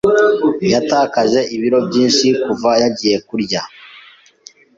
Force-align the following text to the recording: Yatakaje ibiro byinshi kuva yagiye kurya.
Yatakaje 0.73 1.39
ibiro 1.55 1.79
byinshi 1.87 2.27
kuva 2.43 2.71
yagiye 2.81 3.17
kurya. 3.27 3.61